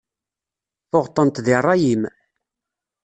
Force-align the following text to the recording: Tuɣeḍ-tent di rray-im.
Tuɣeḍ-tent 0.89 1.41
di 1.45 1.55
rray-im. 1.65 2.03